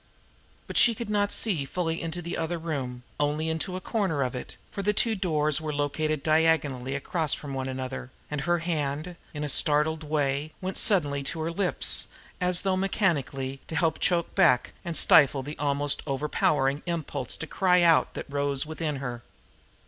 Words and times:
But 0.65 0.77
she 0.77 0.95
could 0.95 1.11
not 1.11 1.31
see 1.31 1.63
fully 1.63 2.01
into 2.01 2.23
the 2.23 2.35
other 2.35 2.57
room, 2.57 3.03
only 3.19 3.49
into 3.49 3.75
a 3.75 3.79
corner 3.79 4.23
of 4.23 4.33
it, 4.33 4.57
for 4.71 4.81
the 4.81 4.93
two 4.93 5.13
doors 5.13 5.61
were 5.61 5.71
located 5.71 6.23
diagonally 6.23 6.95
across 6.95 7.35
from 7.35 7.53
one 7.53 7.69
another, 7.69 8.09
and 8.31 8.41
her 8.41 8.57
hand, 8.57 9.15
in 9.31 9.43
a 9.43 9.47
startled 9.47 10.01
way, 10.03 10.53
went 10.59 10.79
suddenly 10.79 11.21
to 11.25 11.41
her 11.41 11.51
lips, 11.51 12.07
as 12.41 12.61
though 12.61 12.75
mechanically 12.75 13.59
to 13.67 13.75
help 13.75 13.99
choke 13.99 14.33
back 14.33 14.73
and 14.83 14.97
stifle 14.97 15.43
the 15.43 15.55
almost 15.59 16.01
overpowering 16.07 16.81
impulse 16.87 17.37
to 17.37 17.45
cry 17.45 17.83
out 17.83 18.15
that 18.15 18.25
arose 18.31 18.65
within 18.65 18.95
her. 18.95 19.21